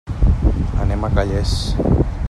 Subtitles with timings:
[0.85, 1.55] Anem a Calles.